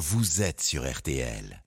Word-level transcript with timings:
vous 0.00 0.40
êtes 0.40 0.62
sur 0.62 0.90
RTL. 0.90 1.62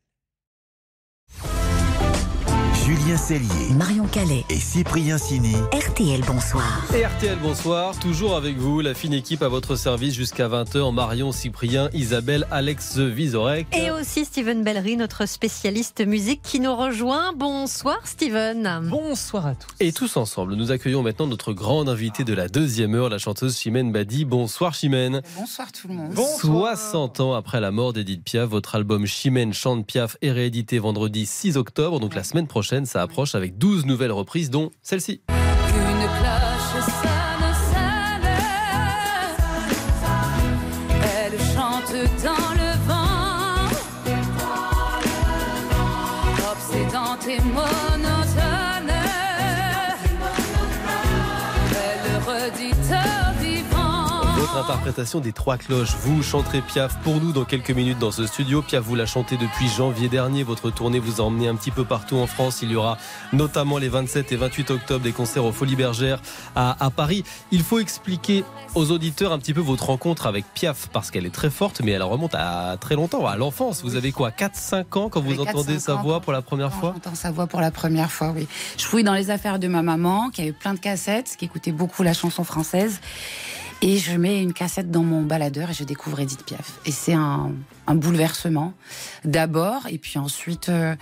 Julien 2.93 3.17
Cellier, 3.17 3.74
Marion 3.75 4.05
Calais, 4.05 4.46
et 4.51 4.59
Cyprien 4.59 5.17
Sini. 5.17 5.55
RTL 5.71 6.22
Bonsoir. 6.27 6.85
Et 6.95 7.04
RTL, 7.04 7.40
bonsoir. 7.42 7.97
Toujours 7.97 8.36
avec 8.36 8.57
vous, 8.57 8.81
la 8.81 8.93
fine 8.93 9.13
équipe 9.13 9.41
à 9.41 9.47
votre 9.47 9.75
service 9.75 10.13
jusqu'à 10.13 10.47
20h. 10.47 10.93
Marion, 10.93 11.32
Cyprien, 11.32 11.89
Isabelle, 11.93 12.45
Alex 12.52 13.00
Vizorek. 13.00 13.66
Et 13.75 13.89
aussi 13.89 14.25
Steven 14.25 14.64
Bellery, 14.64 14.95
notre 14.95 15.25
spécialiste 15.25 16.05
musique 16.05 16.43
qui 16.43 16.59
nous 16.59 16.75
rejoint. 16.75 17.33
Bonsoir 17.33 17.97
Steven. 18.05 18.87
Bonsoir 18.91 19.47
à 19.47 19.55
tous. 19.55 19.73
Et 19.79 19.91
tous 19.91 20.15
ensemble, 20.15 20.54
nous 20.54 20.69
accueillons 20.69 21.01
maintenant 21.01 21.25
notre 21.25 21.51
grande 21.51 21.89
invitée 21.89 22.23
de 22.23 22.33
la 22.36 22.47
deuxième 22.47 22.93
heure, 22.93 23.10
la 23.10 23.18
chanteuse 23.18 23.57
Chimène 23.57 23.91
Badi. 23.91 24.23
Bonsoir 24.23 24.75
Chimène. 24.75 25.23
Bonsoir 25.36 25.71
tout 25.71 25.87
le 25.87 25.96
monde. 25.96 26.15
60 26.15 27.21
ans 27.21 27.33
après 27.33 27.60
la 27.60 27.71
mort 27.71 27.91
d'Edith 27.91 28.23
Piaf, 28.23 28.50
votre 28.50 28.75
album 28.75 29.07
Chimène 29.07 29.51
chante 29.51 29.83
Piaf 29.87 30.15
est 30.21 30.32
réédité 30.32 30.78
vendredi 30.78 31.25
6 31.25 31.57
octobre, 31.57 32.00
donc 32.00 32.14
la 32.14 32.23
semaine 32.23 32.46
prochaine. 32.46 32.83
Ça 32.86 33.02
approche 33.02 33.36
avec 33.36 33.58
12 33.58 33.86
nouvelles 33.86 34.12
reprises, 34.12 34.50
dont 34.50 34.72
celle-ci. 34.82 35.22
Votre 54.54 54.70
interprétation 54.70 55.20
des 55.20 55.34
trois 55.34 55.58
cloches. 55.58 55.96
Vous 56.02 56.22
chanterez 56.22 56.62
Piaf 56.62 57.00
pour 57.00 57.20
nous 57.20 57.32
dans 57.32 57.44
quelques 57.44 57.72
minutes 57.72 57.98
dans 57.98 58.12
ce 58.12 58.28
studio. 58.28 58.62
Piaf, 58.62 58.84
vous 58.84 58.94
la 58.94 59.08
chantez 59.08 59.36
depuis 59.36 59.68
janvier 59.68 60.10
dernier. 60.10 60.44
Votre 60.44 60.70
tournée 60.70 61.00
vous 61.00 61.22
a 61.22 61.24
emmené 61.24 61.48
un 61.48 61.56
petit 61.56 61.72
peu 61.72 61.86
partout 61.86 62.18
en 62.18 62.28
France. 62.28 62.60
Il 62.62 62.72
y 62.72 62.76
aura 62.76 63.00
notamment 63.32 63.80
les 63.80 63.90
27 63.90 64.32
et 64.32 64.36
28 64.36 64.70
octobre 64.70 65.04
des 65.04 65.12
concerts 65.12 65.44
aux 65.44 65.52
Folies 65.52 65.76
Bergères 65.76 66.22
à, 66.56 66.86
à 66.86 66.92
Paris. 66.92 67.23
Il 67.50 67.64
faut 67.64 67.80
expliquer 67.80 68.44
aux 68.76 68.92
auditeurs 68.92 69.32
un 69.32 69.40
petit 69.40 69.56
peu 69.56 69.62
votre 69.62 69.88
rencontre 69.88 70.28
avec 70.28 70.45
Piaf 70.54 70.88
parce 70.94 71.10
qu'elle 71.10 71.26
est 71.26 71.34
très 71.34 71.50
forte, 71.50 71.82
mais 71.84 71.92
elle 71.92 72.04
remonte 72.04 72.36
à 72.36 72.78
très 72.80 72.94
longtemps, 72.94 73.26
à 73.26 73.36
l'enfance. 73.36 73.82
Vous 73.82 73.95
avez 73.95 74.12
quoi 74.12 74.30
4-5 74.30 75.00
ans 75.00 75.10
quand 75.10 75.22
vous 75.22 75.40
entendez 75.40 75.78
4-5 75.78 75.80
sa 75.80 75.95
voix 75.95 76.20
pour 76.20 76.32
la 76.32 76.44
première 76.44 76.72
fois? 76.72 76.92
J'entends 76.94 77.16
sa 77.16 77.32
voix 77.32 77.48
pour 77.48 77.60
la 77.62 77.72
première 77.72 78.12
fois, 78.12 78.32
oui. 78.36 78.48
Je 78.78 78.86
fouille 78.86 79.04
dans 79.04 79.16
les 79.16 79.32
affaires 79.32 79.58
de 79.58 79.67
ma 79.67 79.82
maman, 79.82 80.30
qui 80.30 80.42
avait 80.42 80.52
plein 80.52 80.76
de 80.76 80.80
cassettes, 80.80 81.36
qui 81.40 81.45
écoutait 81.45 81.72
beaucoup 81.72 82.04
la 82.04 82.14
chanson 82.14 82.44
française. 82.44 83.00
Et 83.86 83.98
je 83.98 84.16
mets 84.16 84.42
une 84.42 84.53
cassette 84.53 84.92
dans 84.92 85.03
mon 85.03 85.23
baladeur 85.23 85.72
et 85.72 85.73
je 85.73 85.84
découvre 85.84 86.22
Edith 86.22 86.45
Piaf. 86.45 86.80
Et 86.86 86.92
c'est 86.92 87.12
un, 87.12 87.52
bouleversement, 87.86 88.72
d'abord, 89.26 89.88
et 89.89 89.98
puis 89.98 90.17
ensuite, 90.20 90.70
euh, 90.70 90.95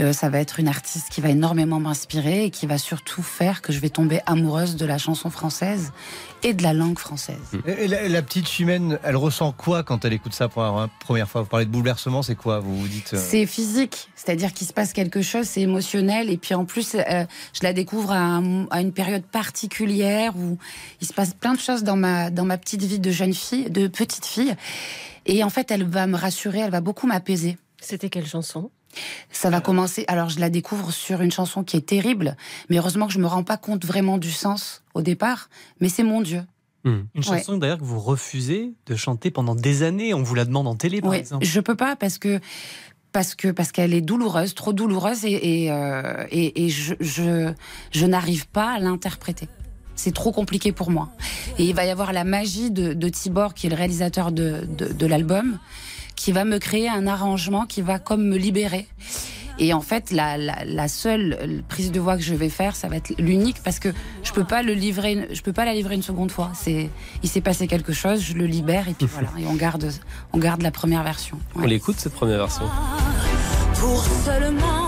euh, 0.00 0.12
ça 0.12 0.28
va 0.30 0.40
être 0.40 0.58
une 0.58 0.68
artiste 0.68 1.08
qui 1.10 1.20
va 1.20 1.28
énormément 1.28 1.78
m'inspirer 1.78 2.44
et 2.46 2.50
qui 2.50 2.66
va 2.66 2.78
surtout 2.78 3.22
faire 3.22 3.62
que 3.62 3.72
je 3.72 3.78
vais 3.78 3.90
tomber 3.90 4.20
amoureuse 4.26 4.74
de 4.76 4.86
la 4.86 4.98
chanson 4.98 5.30
française 5.30 5.92
et 6.42 6.54
de 6.54 6.62
la 6.62 6.72
langue 6.72 6.98
française. 6.98 7.36
Et 7.66 7.86
la, 7.86 8.08
la 8.08 8.22
petite 8.22 8.48
Chimène, 8.48 8.98
elle 9.04 9.16
ressent 9.16 9.52
quoi 9.52 9.82
quand 9.82 10.04
elle 10.04 10.14
écoute 10.14 10.32
ça 10.32 10.48
pour 10.48 10.62
la 10.62 10.88
première 11.00 11.28
fois? 11.28 11.42
Vous 11.42 11.48
parlez 11.48 11.66
de 11.66 11.70
bouleversement, 11.70 12.22
c'est 12.22 12.34
quoi? 12.34 12.60
Vous 12.60 12.76
vous 12.78 12.88
dites. 12.88 13.12
euh, 13.14 13.18
C'est 13.22 13.44
physique, 13.46 14.08
c'est-à-dire 14.16 14.52
qu'il 14.54 14.66
se 14.66 14.72
passe 14.72 14.92
quelque 14.94 15.20
chose, 15.20 15.46
c'est 15.46 15.60
émotionnel, 15.60 16.30
et 16.30 16.38
puis 16.38 16.54
en 16.54 16.64
plus, 16.64 16.94
euh, 16.94 17.24
je 17.52 17.60
la 17.62 17.72
découvre 17.74 18.12
à, 18.12 18.18
un- 18.18 18.66
à 18.70 18.80
une 18.80 18.92
période 18.92 19.24
particulière 19.24 20.34
où 20.36 20.56
il 21.02 21.06
se 21.06 21.12
passe 21.12 21.34
plein 21.34 21.52
de 21.54 21.60
choses 21.60 21.82
dans 21.84 21.96
ma 21.96 22.30
dans 22.30 22.44
ma 22.46 22.56
petite 22.56 22.82
vie 22.82 22.98
de 23.00 23.10
jeune 23.10 23.34
fille, 23.34 23.68
de 23.70 23.86
petite 23.88 24.24
fille, 24.24 24.54
et 25.26 25.44
en 25.44 25.50
fait, 25.50 25.70
elle 25.70 25.84
va 25.84 26.06
me 26.06 26.16
rassurer, 26.16 26.60
elle 26.60 26.70
va 26.70 26.80
beaucoup 26.80 27.06
m'apaiser. 27.06 27.58
C'était 27.80 28.08
quelle 28.08 28.26
chanson? 28.26 28.70
Ça 29.30 29.50
va 29.50 29.60
commencer. 29.60 30.04
Alors, 30.08 30.28
je 30.28 30.40
la 30.40 30.50
découvre 30.50 30.92
sur 30.92 31.20
une 31.22 31.30
chanson 31.30 31.62
qui 31.64 31.76
est 31.76 31.86
terrible, 31.86 32.36
mais 32.68 32.78
heureusement 32.78 33.06
que 33.06 33.12
je 33.12 33.18
me 33.18 33.26
rends 33.26 33.44
pas 33.44 33.56
compte 33.56 33.84
vraiment 33.84 34.18
du 34.18 34.30
sens 34.30 34.82
au 34.94 35.02
départ. 35.02 35.48
Mais 35.80 35.88
c'est 35.88 36.02
mon 36.02 36.20
Dieu. 36.20 36.42
Hmm. 36.84 37.02
Une 37.14 37.22
chanson 37.22 37.58
d'ailleurs 37.58 37.78
que 37.78 37.84
vous 37.84 38.00
refusez 38.00 38.72
de 38.86 38.96
chanter 38.96 39.30
pendant 39.30 39.54
des 39.54 39.82
années. 39.82 40.14
On 40.14 40.22
vous 40.22 40.34
la 40.34 40.44
demande 40.44 40.66
en 40.66 40.76
télé, 40.76 41.00
par 41.00 41.14
exemple. 41.14 41.44
je 41.44 41.60
peux 41.60 41.74
pas 41.74 41.94
parce 41.94 42.18
que 42.18 42.40
parce 43.12 43.34
que 43.34 43.48
parce 43.48 43.70
qu'elle 43.70 43.92
est 43.92 44.00
douloureuse, 44.00 44.54
trop 44.54 44.72
douloureuse 44.72 45.24
et 45.24 45.64
et, 45.64 45.72
euh, 45.72 46.24
et, 46.30 46.64
et 46.64 46.68
je 46.70 46.94
je, 47.00 47.52
je 47.90 48.06
n'arrive 48.06 48.48
pas 48.48 48.72
à 48.72 48.78
l'interpréter. 48.78 49.48
C'est 49.94 50.14
trop 50.14 50.32
compliqué 50.32 50.72
pour 50.72 50.90
moi. 50.90 51.10
Et 51.58 51.64
il 51.64 51.74
va 51.74 51.84
y 51.84 51.90
avoir 51.90 52.14
la 52.14 52.24
magie 52.24 52.70
de, 52.70 52.94
de 52.94 53.08
Tibor, 53.10 53.52
qui 53.52 53.66
est 53.66 53.70
le 53.70 53.76
réalisateur 53.76 54.32
de, 54.32 54.66
de, 54.66 54.90
de 54.90 55.06
l'album, 55.06 55.58
qui 56.20 56.32
va 56.32 56.44
me 56.44 56.58
créer 56.58 56.86
un 56.86 57.06
arrangement 57.06 57.64
qui 57.64 57.80
va 57.80 57.98
comme 57.98 58.22
me 58.22 58.36
libérer. 58.36 58.86
Et 59.58 59.72
en 59.72 59.80
fait, 59.80 60.10
la, 60.10 60.36
la, 60.36 60.66
la 60.66 60.86
seule 60.86 61.62
prise 61.66 61.90
de 61.92 61.98
voix 61.98 62.18
que 62.18 62.22
je 62.22 62.34
vais 62.34 62.50
faire, 62.50 62.76
ça 62.76 62.88
va 62.88 62.96
être 62.96 63.14
l'unique 63.18 63.62
parce 63.64 63.78
que 63.78 63.88
je 64.22 64.32
peux 64.32 64.44
pas 64.44 64.62
le 64.62 64.74
livrer, 64.74 65.28
je 65.32 65.40
peux 65.40 65.54
pas 65.54 65.64
la 65.64 65.72
livrer 65.72 65.94
une 65.94 66.02
seconde 66.02 66.30
fois. 66.30 66.50
C'est, 66.54 66.90
il 67.22 67.28
s'est 67.30 67.40
passé 67.40 67.66
quelque 67.66 67.94
chose, 67.94 68.20
je 68.20 68.34
le 68.34 68.44
libère 68.44 68.86
et 68.88 68.92
puis 68.92 69.06
voilà, 69.10 69.30
et 69.38 69.46
on 69.46 69.54
garde, 69.54 69.90
on 70.34 70.38
garde 70.38 70.60
la 70.60 70.70
première 70.70 71.04
version. 71.04 71.38
On 71.54 71.62
l'écoute 71.62 71.96
cette 71.98 72.12
première 72.12 72.40
version. 72.40 72.66
Pour 73.76 74.04
seulement 74.04 74.79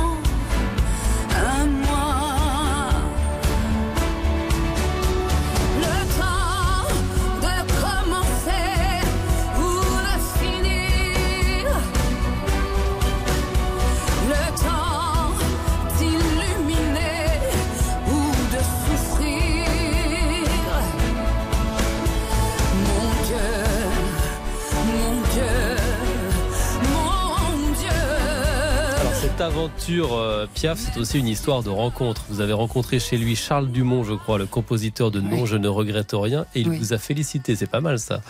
aventure 29.82 30.15
euh, 30.16 30.47
Piaf, 30.54 30.78
c'est 30.78 30.98
aussi 31.00 31.19
une 31.19 31.26
histoire 31.26 31.62
de 31.65 31.69
rencontre. 31.70 32.25
Vous 32.28 32.41
avez 32.41 32.53
rencontré 32.53 33.00
chez 33.00 33.16
lui 33.16 33.34
Charles 33.34 33.69
Dumont, 33.70 34.04
je 34.04 34.15
crois, 34.15 34.38
le 34.38 34.47
compositeur 34.47 35.10
de 35.10 35.20
Non, 35.20 35.41
Oui. 35.43 35.47
je 35.47 35.56
ne 35.56 35.66
regrette 35.66 36.10
rien, 36.12 36.47
et 36.54 36.60
il 36.60 36.69
Oui. 36.69 36.78
vous 36.78 36.93
a 36.93 36.98
félicité. 36.98 37.56
C'est 37.56 37.66
pas 37.66 37.81
mal 37.81 37.98
ça. 37.98 38.20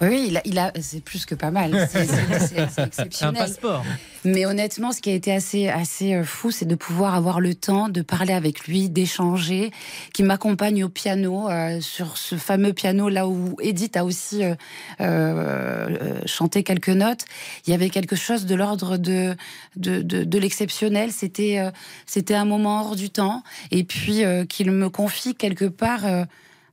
Oui, 0.00 0.08
oui, 0.08 0.24
il 0.28 0.36
a, 0.38 0.40
il 0.46 0.58
a- 0.58 0.72
c'est 0.80 1.02
plus 1.02 1.26
que 1.26 1.34
pas 1.34 1.50
mal. 1.50 1.88
C'est, 1.90 2.06
C'est 2.06 2.80
un 2.80 2.86
exceptionnel. 2.86 3.34
passeport. 3.34 3.84
Mais 4.24 4.46
honnêtement, 4.46 4.92
ce 4.92 5.02
qui 5.02 5.10
a 5.10 5.12
été 5.12 5.32
assez, 5.32 5.68
assez 5.68 6.14
euh, 6.14 6.24
fou, 6.24 6.50
c'est 6.50 6.64
de 6.64 6.74
pouvoir 6.74 7.14
avoir 7.14 7.40
le 7.40 7.54
temps 7.54 7.90
de 7.90 8.00
parler 8.00 8.32
avec 8.32 8.66
lui, 8.66 8.88
d'échanger, 8.88 9.70
qui 10.14 10.22
m'accompagne 10.22 10.82
au 10.82 10.88
piano, 10.88 11.50
euh, 11.50 11.80
sur 11.82 12.16
ce 12.16 12.36
fameux 12.36 12.72
piano 12.72 13.10
là 13.10 13.28
où 13.28 13.56
Edith 13.60 13.98
a 13.98 14.04
aussi 14.04 14.42
euh, 14.42 14.54
euh, 15.00 16.20
chanté 16.24 16.62
quelques 16.62 16.88
notes. 16.88 17.26
Il 17.66 17.70
y 17.70 17.74
avait 17.74 17.90
quelque 17.90 18.16
chose 18.16 18.46
de 18.46 18.54
l'ordre 18.54 18.96
de, 18.96 19.36
de, 19.76 20.00
de, 20.00 20.24
de 20.24 20.38
l'exceptionnel. 20.38 21.12
C'était, 21.12 21.58
euh, 21.58 21.70
c'était 22.06 22.34
un 22.34 22.46
moment 22.46 22.80
hors 22.80 22.96
du 22.96 23.10
temps. 23.10 23.42
Et 23.70 23.84
puis 23.84 24.24
euh, 24.24 24.46
qu'il 24.46 24.70
me 24.70 24.88
confie 24.88 25.34
quelque 25.34 25.66
part. 25.66 26.00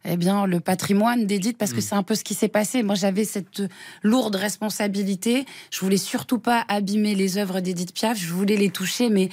Eh 0.06 0.18
bien, 0.18 0.46
le 0.48 0.60
patrimoine 0.60 1.26
d'Edith, 1.28 1.58
parce 1.58 1.74
que 1.74 1.82
c'est 1.82 1.96
un 1.96 2.04
peu 2.04 2.16
ce 2.16 2.24
qui 2.24 2.34
s'est 2.34 2.48
passé. 2.48 2.82
Moi, 2.84 2.96
j'avais 2.96 3.24
cette 3.24 3.64
lourde 4.04 4.36
responsabilité. 4.36 5.46
Je 5.72 5.80
voulais 5.80 5.98
surtout 5.98 6.40
pas 6.40 6.66
abîmer 6.68 7.16
les 7.16 7.38
œuvres 7.38 7.60
d'Edith 7.60 7.94
Piaf. 7.94 8.18
Je 8.18 8.34
voulais 8.34 8.58
les 8.58 8.70
toucher, 8.70 9.10
mais 9.10 9.30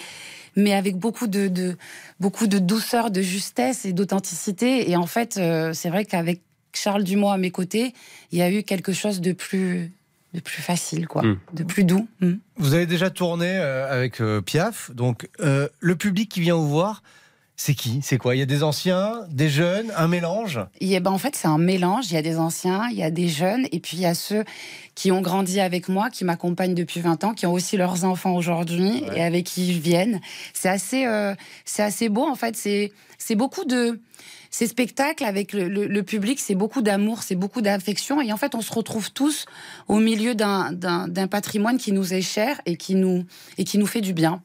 mais 0.57 0.75
avec 0.75 0.97
beaucoup 0.97 1.29
de, 1.29 1.47
de 1.49 1.77
beaucoup 2.19 2.49
de 2.49 2.59
douceur, 2.59 3.11
de 3.11 3.23
justesse 3.23 3.85
et 3.85 3.93
d'authenticité. 3.93 4.91
Et 4.91 4.97
en 4.97 5.07
fait, 5.07 5.37
euh, 5.37 5.73
c'est 5.73 5.89
vrai 5.89 6.05
qu'avec 6.05 6.43
Charles 6.73 7.05
Dumont 7.05 7.31
à 7.31 7.39
mes 7.39 7.51
côtés, 7.51 7.95
il 8.33 8.39
y 8.39 8.43
a 8.43 8.51
eu 8.51 8.63
quelque 8.63 8.93
chose 8.93 9.21
de 9.21 9.33
plus 9.33 9.93
de 10.35 10.41
plus 10.41 10.61
facile, 10.61 11.07
quoi, 11.07 11.23
Mm. 11.23 11.39
de 11.55 11.65
plus 11.65 11.85
doux. 11.85 12.07
Mm. 12.21 12.33
Vous 12.59 12.75
avez 12.75 12.85
déjà 12.87 13.09
tourné 13.09 13.47
euh, 13.57 13.91
avec 13.91 14.21
euh, 14.21 14.43
Piaf, 14.43 14.91
donc 14.95 15.29
euh, 15.41 15.69
le 15.81 15.97
public 15.97 16.29
qui 16.29 16.41
vient 16.41 16.57
vous 16.57 16.69
voir, 16.69 17.03
c'est 17.61 17.75
qui? 17.75 17.99
C'est 18.03 18.19
quoi? 18.19 18.37
Il 18.37 18.39
y 18.39 18.43
a 18.43 18.47
des 18.47 18.63
anciens, 18.63 19.27
des 19.31 19.49
jeunes, 19.51 19.93
un 19.97 20.07
mélange? 20.07 20.61
Et 20.81 20.99
ben 21.01 21.11
en 21.11 21.19
fait, 21.19 21.35
c'est 21.35 21.49
un 21.49 21.59
mélange. 21.59 22.05
Il 22.11 22.15
y 22.15 22.17
a 22.17 22.23
des 22.23 22.39
anciens, 22.39 22.89
il 22.91 22.97
y 22.97 23.03
a 23.03 23.11
des 23.11 23.29
jeunes, 23.29 23.67
et 23.73 23.81
puis 23.81 23.97
il 23.97 24.01
y 24.03 24.07
a 24.07 24.15
ceux 24.15 24.45
qui 24.95 25.11
ont 25.11 25.21
grandi 25.21 25.59
avec 25.59 25.89
moi, 25.89 26.09
qui 26.09 26.25
m'accompagnent 26.25 26.75
depuis 26.75 27.01
20 27.01 27.25
ans, 27.25 27.35
qui 27.35 27.47
ont 27.47 27.53
aussi 27.53 27.77
leurs 27.77 28.05
enfants 28.05 28.35
aujourd'hui 28.37 29.03
et 29.15 29.23
avec 29.23 29.45
qui 29.47 29.69
ils 29.69 29.81
viennent. 29.81 30.21
C'est 30.55 30.69
assez, 30.69 31.05
euh, 31.07 31.35
c'est 31.65 31.83
assez 31.83 32.09
beau 32.09 32.25
en 32.27 32.37
fait. 32.37 32.57
C'est, 32.57 32.93
beaucoup 33.35 33.65
de 33.65 34.01
ces 34.51 34.67
spectacles 34.69 35.25
avec 35.25 35.53
le, 35.53 35.69
le- 35.69 35.87
le 35.89 36.03
public, 36.05 36.39
c'est 36.41 36.55
beaucoup 36.55 36.81
d'amour, 36.81 37.23
c'est 37.25 37.35
beaucoup 37.35 37.61
d'affection, 37.61 38.21
et 38.23 38.33
en 38.33 38.37
fait, 38.39 38.55
on 38.55 38.61
se 38.63 38.73
retrouve 38.73 39.11
tous 39.13 39.45
au 39.89 39.99
milieu 39.99 40.35
d'un 40.37 41.29
patrimoine 41.29 41.77
qui 41.77 41.91
nous 41.93 42.15
est 42.15 42.23
cher 42.23 42.61
et 42.67 42.77
qui 42.77 42.95
nous 42.95 43.25
et 43.59 43.65
qui 43.65 43.79
nous 43.79 43.87
fait 43.87 44.01
du 44.01 44.13
bien. 44.15 44.41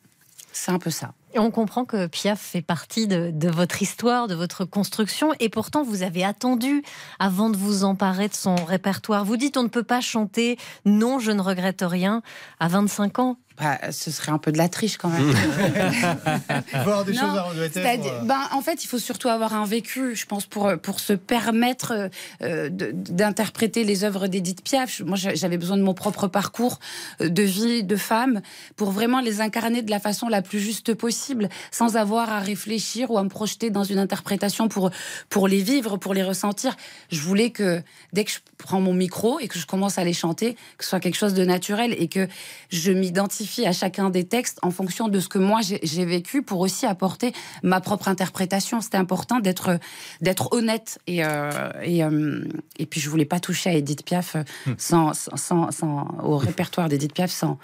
C'est 0.53 0.71
un 0.71 0.79
peu 0.79 0.91
ça. 0.91 1.13
Et 1.33 1.39
on 1.39 1.49
comprend 1.49 1.83
que 1.83 2.05
Piaf 2.05 2.39
fait 2.39 2.61
partie 2.61 3.07
de, 3.07 3.31
de 3.31 3.49
votre 3.49 3.81
histoire, 3.81 4.27
de 4.27 4.35
votre 4.35 4.65
construction, 4.65 5.33
et 5.39 5.49
pourtant 5.49 5.83
vous 5.83 6.03
avez 6.03 6.23
attendu 6.23 6.83
avant 7.17 7.49
de 7.49 7.57
vous 7.57 7.83
emparer 7.83 8.27
de 8.27 8.35
son 8.35 8.53
répertoire. 8.55 9.25
Vous 9.25 9.35
dites 9.35 9.57
on 9.57 9.63
ne 9.63 9.67
peut 9.67 9.83
pas 9.83 9.99
chanter 9.99 10.59
Non, 10.85 11.17
je 11.17 11.31
ne 11.31 11.41
regrette 11.41 11.83
rien 11.85 12.21
à 12.59 12.67
25 12.67 13.17
ans. 13.19 13.37
Bah, 13.59 13.77
ce 13.91 14.09
serait 14.09 14.31
un 14.31 14.39
peu 14.39 14.51
de 14.51 14.57
la 14.57 14.67
triche 14.67 14.97
quand 14.97 15.09
même. 15.09 15.31
Avoir 16.73 17.05
des 17.05 17.13
Non, 17.13 17.19
choses 17.19 17.37
à 17.37 17.97
pour, 17.97 18.07
euh, 18.07 18.19
ben, 18.23 18.41
en 18.51 18.61
fait, 18.61 18.83
il 18.83 18.87
faut 18.87 18.97
surtout 18.97 19.29
avoir 19.29 19.53
un 19.53 19.65
vécu, 19.65 20.15
je 20.15 20.25
pense, 20.25 20.47
pour, 20.47 20.71
pour 20.81 20.99
se 20.99 21.13
permettre 21.13 22.09
euh, 22.41 22.69
d'interpréter 22.71 23.83
les 23.83 24.03
œuvres 24.03 24.25
d'Edith 24.27 24.63
Piaf. 24.63 25.01
Moi, 25.01 25.17
j'a- 25.17 25.35
j'avais 25.35 25.57
besoin 25.57 25.77
de 25.77 25.83
mon 25.83 25.93
propre 25.93 26.27
parcours 26.27 26.79
euh, 27.21 27.29
de 27.29 27.43
vie, 27.43 27.83
de 27.83 27.95
femme, 27.95 28.41
pour 28.75 28.89
vraiment 28.91 29.19
les 29.19 29.39
incarner 29.39 29.83
de 29.83 29.91
la 29.91 29.99
façon 29.99 30.29
la 30.29 30.41
plus 30.41 30.59
juste 30.59 30.95
possible, 30.95 31.47
sans 31.71 31.95
avoir 31.95 32.31
à 32.31 32.39
réfléchir 32.39 33.11
ou 33.11 33.19
à 33.19 33.23
me 33.23 33.29
projeter 33.29 33.69
dans 33.69 33.83
une 33.83 33.99
interprétation 33.99 34.67
pour, 34.67 34.89
pour 35.29 35.47
les 35.47 35.61
vivre, 35.61 35.97
pour 35.97 36.15
les 36.15 36.23
ressentir. 36.23 36.75
Je 37.11 37.19
voulais 37.21 37.51
que 37.51 37.83
dès 38.13 38.23
que 38.23 38.31
je 38.31 38.39
prends 38.57 38.81
mon 38.81 38.93
micro 38.93 39.39
et 39.39 39.47
que 39.47 39.59
je 39.59 39.67
commence 39.67 39.99
à 39.99 40.03
les 40.03 40.13
chanter, 40.13 40.55
que 40.79 40.83
ce 40.83 40.89
soit 40.89 40.99
quelque 40.99 41.17
chose 41.17 41.35
de 41.35 41.45
naturel 41.45 41.93
et 41.99 42.07
que 42.07 42.27
je 42.71 42.91
m'identifie 42.91 43.42
à 43.65 43.71
chacun 43.71 44.09
des 44.09 44.23
textes 44.25 44.59
en 44.61 44.71
fonction 44.71 45.07
de 45.07 45.19
ce 45.19 45.27
que 45.27 45.37
moi 45.37 45.61
j'ai 45.61 46.05
vécu 46.05 46.41
pour 46.41 46.59
aussi 46.61 46.85
apporter 46.85 47.33
ma 47.63 47.81
propre 47.81 48.07
interprétation. 48.07 48.81
C'était 48.81 48.97
important 48.97 49.39
d'être 49.39 49.79
d'être 50.21 50.53
honnête 50.53 50.99
et 51.07 51.23
euh, 51.25 51.71
et, 51.83 52.03
euh, 52.03 52.43
et 52.77 52.85
puis 52.85 52.99
je 53.01 53.09
voulais 53.09 53.25
pas 53.25 53.39
toucher 53.39 53.69
à 53.69 53.73
Edith 53.73 54.03
Piaf 54.05 54.35
euh, 54.35 54.43
sans, 54.77 55.13
sans, 55.13 55.35
sans- 55.37 55.71
sans- 55.71 56.07
au 56.23 56.37
répertoire 56.37 56.89
d'Edith 56.89 57.13
Piaf 57.13 57.31
sans 57.31 57.57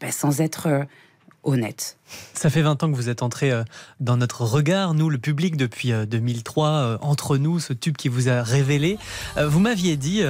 ben, 0.00 0.10
sans 0.12 0.40
être 0.40 0.66
euh, 0.68 0.84
honnête. 1.44 1.96
Ça 2.34 2.50
fait 2.50 2.62
20 2.62 2.82
ans 2.82 2.90
que 2.90 2.96
vous 2.96 3.08
êtes 3.08 3.22
entré 3.22 3.52
dans 4.00 4.16
notre 4.16 4.42
regard, 4.44 4.92
nous, 4.94 5.08
le 5.08 5.18
public, 5.18 5.56
depuis 5.56 5.92
euh, 5.92 6.04
2003, 6.04 6.68
euh, 6.68 6.98
entre 7.00 7.36
nous, 7.36 7.58
ce 7.60 7.72
tube 7.72 7.96
qui 7.96 8.08
vous 8.08 8.28
a 8.28 8.42
révélé. 8.42 8.98
Vous 9.42 9.60
m'aviez 9.60 9.96
dit, 9.96 10.20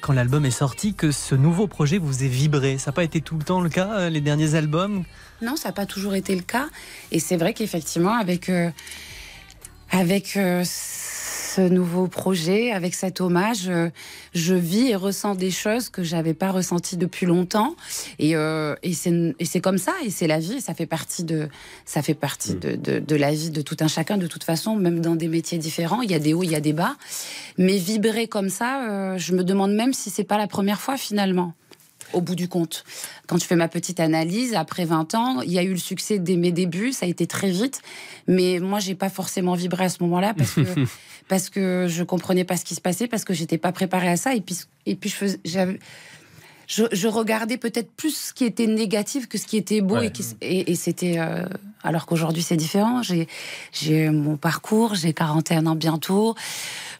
quand 0.00 0.12
l'album 0.12 0.44
est 0.44 0.50
sorti, 0.50 0.94
que 0.94 1.10
ce 1.12 1.34
nouveau 1.34 1.66
projet 1.66 1.98
vous 1.98 2.24
est 2.24 2.28
vibré. 2.28 2.78
Ça 2.78 2.90
n'a 2.90 2.94
pas 2.94 3.04
été 3.04 3.20
tout 3.20 3.36
le 3.36 3.44
temps 3.44 3.60
le 3.60 3.68
cas, 3.68 3.98
euh, 3.98 4.10
les 4.10 4.20
derniers 4.20 4.54
albums? 4.54 5.04
Non, 5.42 5.56
ça 5.56 5.68
n'a 5.68 5.72
pas 5.72 5.86
toujours 5.86 6.14
été 6.14 6.34
le 6.34 6.42
cas. 6.42 6.68
Et 7.12 7.20
c'est 7.20 7.36
vrai 7.36 7.54
qu'effectivement, 7.54 8.14
avec, 8.14 8.48
euh, 8.48 8.70
avec 9.90 10.36
euh, 10.36 10.64
ce 11.54 11.62
nouveau 11.62 12.06
projet, 12.06 12.70
avec 12.70 12.94
cet 12.94 13.20
hommage, 13.20 13.68
euh, 13.68 13.90
je 14.34 14.54
vis 14.54 14.88
et 14.88 14.96
ressens 14.96 15.34
des 15.34 15.50
choses 15.50 15.88
que 15.88 16.02
j'avais 16.02 16.34
pas 16.34 16.50
ressenties 16.50 16.96
depuis 16.96 17.26
longtemps. 17.26 17.74
Et, 18.18 18.36
euh, 18.36 18.76
et 18.82 18.92
c'est 18.92 19.60
comme 19.60 19.78
ça, 19.78 19.92
et 20.04 20.10
c'est 20.10 20.26
la 20.26 20.38
vie, 20.38 20.54
et 20.54 20.60
ça 20.60 20.74
fait 20.74 20.86
partie, 20.86 21.24
de, 21.24 21.48
ça 21.84 22.02
fait 22.02 22.14
partie 22.14 22.54
de, 22.54 22.76
de, 22.76 22.98
de 23.00 23.16
la 23.16 23.32
vie 23.32 23.50
de 23.50 23.62
tout 23.62 23.76
un 23.80 23.88
chacun, 23.88 24.16
de 24.16 24.26
toute 24.26 24.44
façon, 24.44 24.76
même 24.76 25.00
dans 25.00 25.16
des 25.16 25.28
métiers 25.28 25.58
différents. 25.58 26.02
Il 26.02 26.10
y 26.10 26.14
a 26.14 26.20
des 26.20 26.34
hauts, 26.34 26.44
il 26.44 26.50
y 26.50 26.56
a 26.56 26.60
des 26.60 26.72
bas. 26.72 26.96
Mais 27.58 27.76
vibrer 27.78 28.28
comme 28.28 28.48
ça, 28.48 28.88
euh, 28.88 29.18
je 29.18 29.32
me 29.32 29.42
demande 29.42 29.72
même 29.72 29.92
si 29.92 30.10
c'est 30.10 30.24
pas 30.24 30.38
la 30.38 30.46
première 30.46 30.80
fois 30.80 30.96
finalement 30.96 31.54
au 32.12 32.20
bout 32.20 32.34
du 32.34 32.48
compte. 32.48 32.84
Quand 33.26 33.38
je 33.38 33.44
fais 33.44 33.56
ma 33.56 33.68
petite 33.68 34.00
analyse, 34.00 34.54
après 34.54 34.84
20 34.84 35.14
ans, 35.14 35.40
il 35.42 35.52
y 35.52 35.58
a 35.58 35.62
eu 35.62 35.72
le 35.72 35.78
succès 35.78 36.18
dès 36.18 36.36
mes 36.36 36.52
débuts, 36.52 36.92
ça 36.92 37.06
a 37.06 37.08
été 37.08 37.26
très 37.26 37.50
vite, 37.50 37.82
mais 38.26 38.58
moi, 38.60 38.78
j'ai 38.78 38.94
pas 38.94 39.08
forcément 39.08 39.54
vibré 39.54 39.84
à 39.84 39.88
ce 39.88 40.02
moment-là 40.02 40.34
parce 40.34 40.54
que, 40.54 40.60
parce 41.28 41.50
que 41.50 41.86
je 41.88 42.02
comprenais 42.02 42.44
pas 42.44 42.56
ce 42.56 42.64
qui 42.64 42.74
se 42.74 42.80
passait, 42.80 43.08
parce 43.08 43.24
que 43.24 43.34
j'étais 43.34 43.58
pas 43.58 43.72
préparée 43.72 44.08
à 44.08 44.16
ça, 44.16 44.34
et 44.34 44.40
puis, 44.40 44.58
et 44.86 44.94
puis 44.94 45.10
je 45.10 45.16
faisais, 45.16 45.40
je, 46.72 46.84
je 46.92 47.08
regardais 47.08 47.56
peut-être 47.56 47.90
plus 47.96 48.14
ce 48.28 48.32
qui 48.32 48.44
était 48.44 48.68
négatif 48.68 49.28
que 49.28 49.38
ce 49.38 49.46
qui 49.46 49.56
était 49.56 49.80
beau 49.80 49.96
Ouais. 49.96 50.06
et, 50.06 50.10
qui- 50.12 50.24
et, 50.40 50.70
et 50.70 50.74
c'était 50.76 51.16
euh, 51.18 51.44
alors 51.82 52.06
qu'aujourd'hui 52.06 52.42
c'est 52.42 52.56
différent. 52.56 53.02
J'ai 53.02 53.26
j'ai 53.72 54.08
mon 54.10 54.36
parcours, 54.36 54.94
j'ai 54.94 55.12
41 55.12 55.66
ans 55.66 55.74
bientôt. 55.74 56.34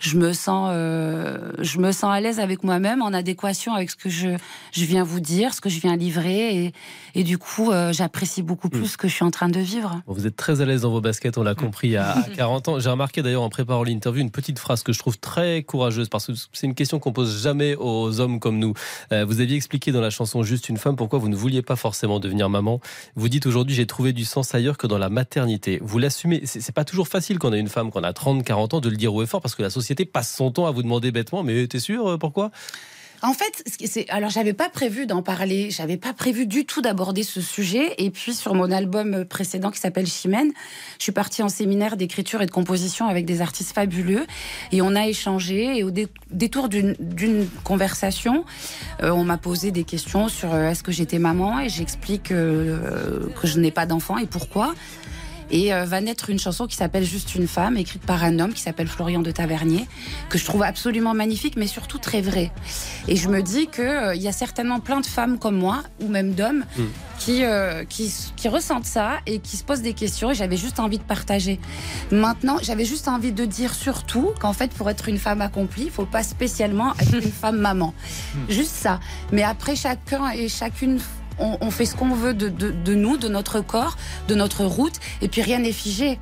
Je 0.00 0.16
me 0.16 0.32
sens 0.32 0.70
euh, 0.72 1.52
je 1.58 1.78
me 1.78 1.92
sens 1.92 2.10
à 2.10 2.20
l'aise 2.20 2.40
avec 2.40 2.64
moi-même, 2.64 3.02
en 3.02 3.12
adéquation 3.12 3.74
avec 3.74 3.90
ce 3.90 3.96
que 3.96 4.08
je 4.08 4.30
je 4.72 4.84
viens 4.86 5.04
vous 5.04 5.20
dire, 5.20 5.52
ce 5.54 5.60
que 5.60 5.68
je 5.68 5.78
viens 5.78 5.94
livrer 5.94 6.64
et, 6.64 6.72
et 7.14 7.22
du 7.22 7.36
coup 7.38 7.70
euh, 7.70 7.92
j'apprécie 7.92 8.42
beaucoup 8.42 8.70
plus 8.70 8.86
ce 8.86 8.96
que 8.96 9.06
je 9.08 9.14
suis 9.14 9.24
en 9.24 9.30
train 9.30 9.48
de 9.50 9.60
vivre. 9.60 10.00
Vous 10.06 10.26
êtes 10.26 10.36
très 10.36 10.60
à 10.62 10.64
l'aise 10.64 10.80
dans 10.82 10.90
vos 10.90 11.00
baskets, 11.02 11.36
on 11.38 11.42
l'a 11.42 11.54
compris 11.54 11.96
à, 11.96 12.12
à 12.12 12.22
40 12.36 12.68
ans. 12.68 12.80
J'ai 12.80 12.88
remarqué 12.90 13.22
d'ailleurs 13.22 13.42
en 13.42 13.50
préparant 13.50 13.82
l'interview 13.84 14.22
une 14.22 14.30
petite 14.30 14.58
phrase 14.58 14.82
que 14.82 14.92
je 14.94 14.98
trouve 14.98 15.18
très 15.18 15.62
courageuse 15.62 16.08
parce 16.08 16.26
que 16.26 16.32
c'est 16.54 16.66
une 16.66 16.74
question 16.74 16.98
qu'on 16.98 17.12
pose 17.12 17.42
jamais 17.42 17.76
aux 17.76 18.18
hommes 18.20 18.40
comme 18.40 18.58
nous. 18.58 18.72
Euh, 19.12 19.24
vous 19.26 19.40
aviez 19.40 19.56
expliqué 19.60 19.92
dans 19.92 20.00
la 20.00 20.08
chanson 20.08 20.42
Juste 20.42 20.70
une 20.70 20.78
femme 20.78 20.96
pourquoi 20.96 21.18
vous 21.18 21.28
ne 21.28 21.36
vouliez 21.36 21.60
pas 21.60 21.76
forcément 21.76 22.18
devenir 22.18 22.48
maman. 22.48 22.80
Vous 23.14 23.28
dites 23.28 23.44
aujourd'hui 23.44 23.76
j'ai 23.76 23.86
trouvé 23.86 24.14
du 24.14 24.24
sens 24.24 24.54
ailleurs 24.54 24.78
que 24.78 24.86
dans 24.86 24.96
la 24.96 25.10
maternité. 25.10 25.78
Vous 25.82 25.98
l'assumez. 25.98 26.40
C'est 26.46 26.74
pas 26.74 26.84
toujours 26.84 27.08
facile 27.08 27.38
quand 27.38 27.50
on 27.50 27.52
a 27.52 27.58
une 27.58 27.68
femme 27.68 27.90
qu'on 27.90 28.02
a 28.02 28.12
30, 28.14 28.42
40 28.42 28.74
ans 28.74 28.80
de 28.80 28.88
le 28.88 28.96
dire 28.96 29.14
haut 29.14 29.22
et 29.22 29.26
fort 29.26 29.42
parce 29.42 29.54
que 29.54 29.62
la 29.62 29.68
société 29.68 30.06
passe 30.06 30.34
son 30.34 30.50
temps 30.50 30.66
à 30.66 30.70
vous 30.70 30.82
demander 30.82 31.12
bêtement 31.12 31.42
mais 31.42 31.66
t'es 31.66 31.78
sûr 31.78 32.08
euh, 32.08 32.16
pourquoi? 32.16 32.50
En 33.22 33.34
fait, 33.34 33.62
c'est 33.84 34.08
alors 34.08 34.30
j'avais 34.30 34.54
pas 34.54 34.70
prévu 34.70 35.06
d'en 35.06 35.22
parler, 35.22 35.70
j'avais 35.70 35.98
pas 35.98 36.12
prévu 36.14 36.46
du 36.46 36.64
tout 36.64 36.80
d'aborder 36.80 37.22
ce 37.22 37.40
sujet. 37.40 37.94
Et 37.98 38.10
puis 38.10 38.32
sur 38.34 38.54
mon 38.54 38.70
album 38.70 39.24
précédent 39.26 39.70
qui 39.70 39.78
s'appelle 39.78 40.06
Chimène, 40.06 40.52
je 40.98 41.02
suis 41.02 41.12
partie 41.12 41.42
en 41.42 41.50
séminaire 41.50 41.96
d'écriture 41.98 42.40
et 42.40 42.46
de 42.46 42.50
composition 42.50 43.06
avec 43.08 43.26
des 43.26 43.42
artistes 43.42 43.74
fabuleux 43.74 44.26
et 44.72 44.80
on 44.80 44.94
a 44.96 45.06
échangé. 45.06 45.78
Et 45.78 45.84
au 45.84 45.90
dé- 45.90 46.08
détour 46.30 46.68
d'une 46.70 46.94
d'une 46.98 47.46
conversation, 47.62 48.44
euh, 49.02 49.10
on 49.10 49.24
m'a 49.24 49.36
posé 49.36 49.70
des 49.70 49.84
questions 49.84 50.28
sur 50.28 50.54
euh, 50.54 50.70
est-ce 50.70 50.82
que 50.82 50.92
j'étais 50.92 51.18
maman? 51.18 51.60
Et 51.60 51.68
j'explique 51.68 52.32
euh, 52.32 53.28
que 53.40 53.46
je 53.46 53.58
n'ai 53.60 53.70
pas 53.70 53.84
d'enfant 53.84 54.16
et 54.16 54.26
pourquoi. 54.26 54.74
Et 55.50 55.74
euh, 55.74 55.84
va 55.84 56.00
naître 56.00 56.30
une 56.30 56.38
chanson 56.38 56.66
qui 56.66 56.76
s'appelle 56.76 57.04
Juste 57.04 57.34
une 57.34 57.48
femme, 57.48 57.76
écrite 57.76 58.02
par 58.02 58.22
un 58.22 58.38
homme 58.38 58.52
qui 58.52 58.62
s'appelle 58.62 58.88
Florian 58.88 59.20
de 59.20 59.30
Tavernier, 59.30 59.86
que 60.28 60.38
je 60.38 60.44
trouve 60.44 60.62
absolument 60.62 61.14
magnifique, 61.14 61.56
mais 61.56 61.66
surtout 61.66 61.98
très 61.98 62.20
vrai. 62.20 62.52
Et 63.08 63.16
je 63.16 63.28
me 63.28 63.42
dis 63.42 63.66
que 63.66 63.82
euh, 63.82 64.14
il 64.14 64.22
y 64.22 64.28
a 64.28 64.32
certainement 64.32 64.80
plein 64.80 65.00
de 65.00 65.06
femmes 65.06 65.38
comme 65.38 65.56
moi, 65.56 65.82
ou 66.00 66.08
même 66.08 66.34
d'hommes, 66.34 66.64
Mm. 66.76 66.82
qui, 67.18 67.44
euh, 67.44 67.84
qui, 67.84 68.12
qui 68.36 68.48
ressentent 68.48 68.86
ça 68.86 69.18
et 69.26 69.40
qui 69.40 69.56
se 69.56 69.64
posent 69.64 69.82
des 69.82 69.92
questions. 69.94 70.30
Et 70.30 70.34
j'avais 70.34 70.56
juste 70.56 70.80
envie 70.80 70.98
de 70.98 71.02
partager. 71.02 71.58
Maintenant, 72.10 72.56
j'avais 72.62 72.84
juste 72.84 73.08
envie 73.08 73.32
de 73.32 73.44
dire 73.44 73.74
surtout 73.74 74.30
qu'en 74.40 74.52
fait, 74.52 74.70
pour 74.72 74.88
être 74.88 75.08
une 75.08 75.18
femme 75.18 75.40
accomplie, 75.42 75.84
il 75.84 75.90
faut 75.90 76.06
pas 76.06 76.22
spécialement 76.22 76.94
être 77.00 77.14
une 77.14 77.32
femme 77.32 77.58
maman. 77.58 77.92
Juste 78.48 78.74
ça. 78.74 79.00
Mais 79.32 79.42
après, 79.42 79.76
chacun 79.76 80.30
et 80.30 80.48
chacune 80.48 80.98
on, 81.40 81.58
on 81.60 81.70
fait 81.70 81.86
ce 81.86 81.94
qu'on 81.96 82.14
veut 82.14 82.34
de, 82.34 82.48
de- 82.48 82.70
de 82.70 82.94
nous, 82.94 83.16
de 83.16 83.28
notre 83.28 83.60
corps, 83.60 83.96
de 84.28 84.34
notre 84.34 84.64
route, 84.64 84.94
et 85.22 85.28
puis 85.28 85.42
rien 85.42 85.58
n'est 85.58 85.72
figé. 85.72 86.18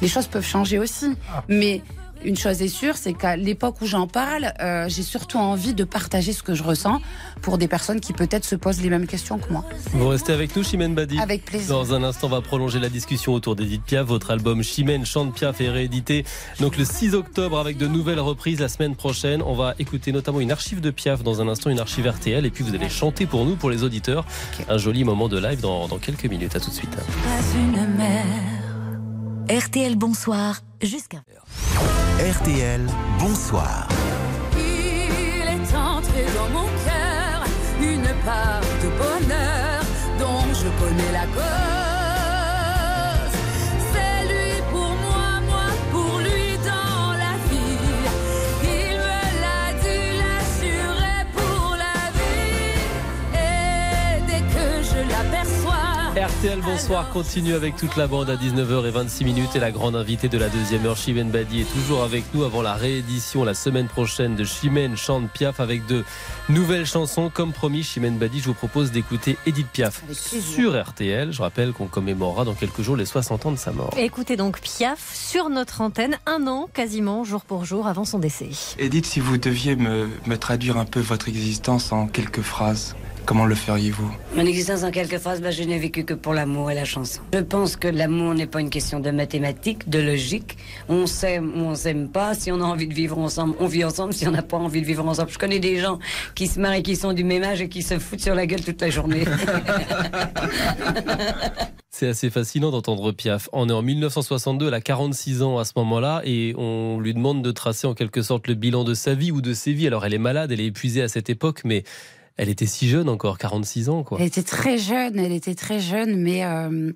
Les 0.00 0.08
choses 0.08 0.26
peuvent 0.26 0.46
changer 0.46 0.78
aussi. 0.78 1.14
Mais 1.48 1.82
une 2.24 2.36
chose 2.36 2.62
est 2.62 2.68
sûre, 2.68 2.96
c'est 2.96 3.12
qu'à 3.12 3.36
l'époque 3.36 3.80
où 3.80 3.86
j'en 3.86 4.06
parle, 4.06 4.52
euh, 4.60 4.88
j'ai 4.88 5.02
surtout 5.02 5.38
envie 5.38 5.74
de 5.74 5.84
partager 5.84 6.32
ce 6.32 6.42
que 6.42 6.54
je 6.54 6.62
ressens 6.62 7.00
pour 7.42 7.58
des 7.58 7.68
personnes 7.68 8.00
qui 8.00 8.12
peut-être 8.12 8.44
se 8.44 8.56
posent 8.56 8.80
les 8.80 8.90
mêmes 8.90 9.06
questions 9.06 9.38
que 9.38 9.52
moi. 9.52 9.64
Vous 9.92 10.08
restez 10.08 10.32
avec 10.32 10.54
nous 10.56 10.62
Chimène 10.62 10.94
Badi 10.94 11.18
Avec 11.18 11.44
plaisir. 11.44 11.74
Dans 11.74 11.94
un 11.94 12.02
instant, 12.02 12.26
on 12.26 12.30
va 12.30 12.40
prolonger 12.40 12.80
la 12.80 12.88
discussion 12.88 13.32
autour 13.32 13.56
d'Edith 13.56 13.82
Piaf. 13.82 14.06
Votre 14.06 14.30
album 14.30 14.62
Chimène 14.62 15.04
chante 15.06 15.34
Piaf 15.34 15.60
est 15.60 15.70
réédité 15.70 16.24
donc 16.60 16.76
le 16.76 16.84
6 16.84 17.14
octobre 17.14 17.58
avec 17.58 17.76
de 17.76 17.86
nouvelles 17.86 18.20
reprises 18.20 18.60
la 18.60 18.68
semaine 18.68 18.96
prochaine. 18.96 19.42
On 19.42 19.54
va 19.54 19.74
écouter 19.78 20.12
notamment 20.12 20.40
une 20.40 20.52
archive 20.52 20.80
de 20.80 20.90
Piaf 20.90 21.22
dans 21.22 21.40
un 21.40 21.48
instant, 21.48 21.70
une 21.70 21.80
archive 21.80 22.06
RTL. 22.06 22.44
Et 22.44 22.50
puis 22.50 22.64
vous 22.64 22.74
allez 22.74 22.88
chanter 22.88 23.26
pour 23.26 23.44
nous, 23.44 23.56
pour 23.56 23.70
les 23.70 23.84
auditeurs. 23.84 24.24
Un 24.68 24.78
joli 24.78 25.04
moment 25.04 25.28
de 25.28 25.38
live 25.38 25.60
dans, 25.60 25.88
dans 25.88 25.98
quelques 25.98 26.26
minutes. 26.26 26.56
À 26.56 26.60
tout 26.60 26.70
de 26.70 26.74
suite. 26.74 26.90
Pas 26.90 27.58
une 27.58 27.96
mère. 27.96 28.58
RTL 29.50 29.96
Bonsoir, 29.96 30.60
jusqu'à. 30.82 31.22
RTL, 32.18 32.82
bonsoir. 33.20 33.86
Il 34.56 35.46
est 35.46 35.72
entré 35.76 36.24
dans 36.34 36.48
mon 36.52 36.66
cœur 36.84 37.44
une 37.80 38.08
part 38.24 38.60
de 38.82 38.88
bonheur 38.98 39.84
dont 40.18 40.52
je 40.52 40.66
connais 40.80 41.12
la 41.12 41.26
cause. 41.26 43.32
C'est 43.92 44.24
lui 44.26 44.60
pour 44.72 44.90
moi, 45.06 45.40
moi 45.46 45.68
pour 45.92 46.18
lui 46.18 46.58
dans 46.64 47.12
la 47.12 47.36
vie. 47.48 48.08
Il 48.64 48.96
me 48.98 49.20
l'a 49.44 49.66
dit, 49.80 50.10
l'assurait 50.18 51.26
pour 51.36 51.76
la 51.76 52.00
vie. 52.18 52.82
Et 53.32 54.18
dès 54.26 54.40
que 54.40 54.66
je 54.82 54.98
l'aperçois. 55.08 55.67
RTL 56.18 56.60
Bonsoir 56.62 57.10
continue 57.10 57.54
avec 57.54 57.76
toute 57.76 57.94
la 57.94 58.08
bande 58.08 58.28
à 58.28 58.34
19h26 58.34 59.24
minutes 59.24 59.54
et 59.54 59.60
la 59.60 59.70
grande 59.70 59.94
invitée 59.94 60.28
de 60.28 60.36
la 60.36 60.48
deuxième 60.48 60.84
heure, 60.84 60.96
Chimène 60.96 61.30
Badi, 61.30 61.60
est 61.60 61.72
toujours 61.72 62.02
avec 62.02 62.24
nous 62.34 62.42
avant 62.42 62.60
la 62.60 62.74
réédition 62.74 63.44
la 63.44 63.54
semaine 63.54 63.86
prochaine 63.86 64.34
de 64.34 64.42
Chimène 64.42 64.96
chante 64.96 65.30
Piaf 65.30 65.60
avec 65.60 65.86
de 65.86 66.04
nouvelles 66.48 66.86
chansons. 66.86 67.30
Comme 67.32 67.52
promis, 67.52 67.84
Chimène 67.84 68.18
Badi, 68.18 68.40
je 68.40 68.46
vous 68.46 68.54
propose 68.54 68.90
d'écouter 68.90 69.36
Edith 69.46 69.68
Piaf 69.68 70.02
sur 70.10 70.82
RTL. 70.82 71.32
Je 71.32 71.40
rappelle 71.40 71.72
qu'on 71.72 71.86
commémorera 71.86 72.44
dans 72.44 72.54
quelques 72.54 72.82
jours 72.82 72.96
les 72.96 73.06
60 73.06 73.46
ans 73.46 73.52
de 73.52 73.56
sa 73.56 73.70
mort. 73.70 73.94
Écoutez 73.96 74.36
donc 74.36 74.60
Piaf 74.60 75.14
sur 75.14 75.50
notre 75.50 75.82
antenne, 75.82 76.18
un 76.26 76.48
an 76.48 76.68
quasiment, 76.74 77.22
jour 77.22 77.42
pour 77.42 77.64
jour, 77.64 77.86
avant 77.86 78.04
son 78.04 78.18
décès. 78.18 78.50
Edith, 78.80 79.06
si 79.06 79.20
vous 79.20 79.38
deviez 79.38 79.76
me, 79.76 80.08
me 80.26 80.36
traduire 80.36 80.78
un 80.78 80.84
peu 80.84 81.00
votre 81.00 81.28
existence 81.28 81.92
en 81.92 82.08
quelques 82.08 82.42
phrases, 82.42 82.96
Comment 83.28 83.44
le 83.44 83.54
feriez-vous 83.54 84.10
Mon 84.36 84.46
existence 84.46 84.84
en 84.84 84.90
quelques 84.90 85.18
phrases, 85.18 85.42
ben, 85.42 85.52
je 85.52 85.62
n'ai 85.62 85.78
vécu 85.78 86.02
que 86.02 86.14
pour 86.14 86.32
l'amour 86.32 86.70
et 86.70 86.74
la 86.74 86.86
chanson. 86.86 87.20
Je 87.34 87.40
pense 87.40 87.76
que 87.76 87.86
l'amour 87.86 88.32
n'est 88.32 88.46
pas 88.46 88.62
une 88.62 88.70
question 88.70 89.00
de 89.00 89.10
mathématiques, 89.10 89.90
de 89.90 89.98
logique. 89.98 90.56
On 90.88 91.06
s'aime 91.06 91.52
ou 91.54 91.66
on 91.66 91.74
s'aime 91.74 92.08
pas. 92.08 92.32
Si 92.32 92.50
on 92.50 92.62
a 92.62 92.64
envie 92.64 92.86
de 92.86 92.94
vivre 92.94 93.18
ensemble, 93.18 93.54
on 93.60 93.66
vit 93.66 93.84
ensemble. 93.84 94.14
Si 94.14 94.26
on 94.26 94.30
n'a 94.30 94.40
pas 94.40 94.56
envie 94.56 94.80
de 94.80 94.86
vivre 94.86 95.06
ensemble, 95.06 95.28
je 95.30 95.36
connais 95.36 95.58
des 95.58 95.76
gens 95.76 95.98
qui 96.34 96.46
se 96.46 96.58
marient, 96.58 96.82
qui 96.82 96.96
sont 96.96 97.12
du 97.12 97.22
même 97.22 97.44
âge 97.44 97.60
et 97.60 97.68
qui 97.68 97.82
se 97.82 97.98
foutent 97.98 98.22
sur 98.22 98.34
la 98.34 98.46
gueule 98.46 98.64
toute 98.64 98.80
la 98.80 98.88
journée. 98.88 99.24
C'est 101.90 102.08
assez 102.08 102.30
fascinant 102.30 102.70
d'entendre 102.70 103.12
Piaf. 103.12 103.50
On 103.52 103.68
est 103.68 103.72
en 103.72 103.82
1962, 103.82 104.68
elle 104.68 104.74
a 104.74 104.80
46 104.80 105.42
ans 105.42 105.58
à 105.58 105.64
ce 105.64 105.72
moment-là, 105.76 106.22
et 106.24 106.54
on 106.56 107.00
lui 107.00 107.12
demande 107.12 107.42
de 107.42 107.50
tracer 107.50 107.86
en 107.88 107.94
quelque 107.94 108.22
sorte 108.22 108.46
le 108.46 108.54
bilan 108.54 108.84
de 108.84 108.94
sa 108.94 109.14
vie 109.14 109.32
ou 109.32 109.42
de 109.42 109.52
ses 109.52 109.72
vies. 109.72 109.88
Alors 109.88 110.06
elle 110.06 110.14
est 110.14 110.18
malade, 110.18 110.52
elle 110.52 110.60
est 110.60 110.66
épuisée 110.66 111.02
à 111.02 111.08
cette 111.08 111.28
époque, 111.28 111.62
mais 111.64 111.82
elle 112.38 112.48
était 112.48 112.66
si 112.66 112.88
jeune 112.88 113.08
encore, 113.08 113.36
46 113.36 113.88
ans, 113.88 114.04
quoi. 114.04 114.18
Elle 114.20 114.26
était 114.26 114.42
très 114.42 114.78
jeune, 114.78 115.18
elle 115.18 115.32
était 115.32 115.56
très 115.56 115.80
jeune, 115.80 116.16
mais 116.16 116.44
euh, 116.44 116.92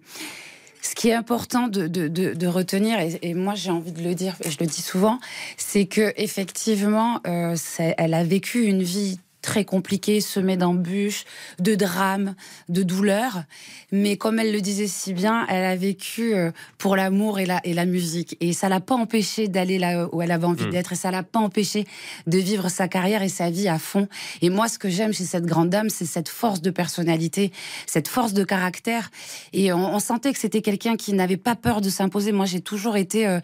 ce 0.80 0.94
qui 0.94 1.08
est 1.08 1.14
important 1.14 1.68
de, 1.68 2.46
retenir, 2.46 2.98
et, 3.00 3.34
moi 3.34 3.54
j'ai 3.54 3.70
envie 3.70 3.92
de 3.92 4.02
le 4.02 4.14
dire, 4.14 4.36
je 4.44 4.56
le 4.60 4.66
dis 4.66 4.82
souvent, 4.82 5.18
c'est 5.56 5.86
que 5.86 6.12
effectivement, 6.16 7.20
euh, 7.26 7.56
elle 7.98 8.14
a 8.14 8.24
vécu 8.24 8.64
une 8.64 8.82
vie 8.82 9.18
très 9.42 9.64
compliquée, 9.64 10.20
semée 10.20 10.56
d'embûches, 10.56 11.24
de 11.58 11.74
drames, 11.74 12.34
de 12.68 12.82
douleurs. 12.82 13.42
Mais 13.90 14.16
comme 14.16 14.38
elle 14.38 14.52
le 14.52 14.60
disait 14.60 14.86
si 14.86 15.12
bien, 15.12 15.44
elle 15.48 15.64
a 15.64 15.76
vécu 15.76 16.34
euh, 16.34 16.50
pour 16.78 16.96
l'amour 16.96 17.38
et 17.40 17.46
la, 17.46 17.60
et 17.64 17.74
la 17.74 17.84
musique. 17.84 18.36
Et 18.40 18.52
ça 18.52 18.68
l'a 18.68 18.80
pas 18.80 18.94
empêché 18.94 19.48
d'aller 19.48 19.78
là 19.78 20.08
où 20.12 20.22
elle 20.22 20.30
avait 20.30 20.46
envie 20.46 20.66
Mm. 20.66 20.70
d'être. 20.70 20.92
Et 20.92 20.96
ça 20.96 21.10
l'a 21.10 21.22
pas 21.24 21.40
empêché 21.40 21.84
de 22.26 22.38
vivre 22.38 22.68
sa 22.68 22.88
carrière 22.88 23.22
et 23.22 23.28
sa 23.28 23.50
vie 23.50 23.68
à 23.68 23.78
fond. 23.78 24.08
Et 24.40 24.48
moi, 24.48 24.68
ce 24.68 24.78
que 24.78 24.88
j'aime 24.88 25.12
chez 25.12 25.24
cette 25.24 25.44
grande 25.44 25.70
dame, 25.70 25.90
c'est 25.90 26.06
cette 26.06 26.28
force 26.28 26.62
de 26.62 26.70
personnalité, 26.70 27.52
cette 27.86 28.08
force 28.08 28.32
de 28.32 28.44
caractère. 28.44 29.10
Et 29.52 29.72
on, 29.72 29.94
on 29.94 29.98
sentait 29.98 30.32
que 30.32 30.38
c'était 30.38 30.62
quelqu'un 30.62 30.96
qui 30.96 31.12
n'avait 31.12 31.36
pas 31.36 31.56
peur 31.56 31.80
de 31.80 31.90
s'imposer. 31.90 32.30
Moi, 32.32 32.46
j'ai 32.46 32.60
toujours 32.60 32.96
été 32.96 33.26
euh, 33.26 33.40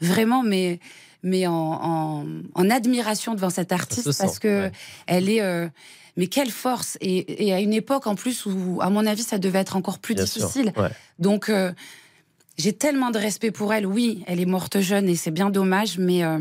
vraiment, 0.00 0.42
mais 0.42 0.80
mais 1.26 1.46
en, 1.46 1.52
en, 1.52 2.24
en 2.54 2.70
admiration 2.70 3.34
devant 3.34 3.50
cette 3.50 3.72
artiste 3.72 4.12
se 4.12 4.18
parce 4.22 4.34
sent, 4.34 4.40
que 4.40 4.60
ouais. 4.62 4.72
elle 5.06 5.28
est. 5.28 5.42
euh, 5.42 5.68
mais 6.16 6.28
quelle 6.28 6.50
force 6.50 6.96
et, 7.02 7.46
et 7.46 7.52
à 7.52 7.60
une 7.60 7.74
époque 7.74 8.06
en 8.06 8.14
plus 8.14 8.46
où, 8.46 8.78
à 8.80 8.88
mon 8.88 9.04
avis, 9.04 9.22
ça 9.22 9.36
devait 9.38 9.58
être 9.58 9.76
encore 9.76 9.98
plus 9.98 10.14
Bien 10.14 10.24
sûr. 10.24 10.40
difficile. 10.46 10.72
Ouais. 10.76 10.88
Donc, 11.18 11.50
euh, 11.50 11.72
j'ai 12.56 12.72
tellement 12.72 13.10
de 13.10 13.18
respect 13.18 13.50
pour 13.50 13.74
elle. 13.74 13.84
Oui, 13.86 14.24
elle 14.26 14.40
est 14.40 14.46
morte 14.46 14.80
jeune 14.80 15.10
et 15.10 15.16
c'est 15.16 15.30
bien 15.30 15.50
dommage, 15.50 15.98
mais, 15.98 16.24
euh, 16.24 16.38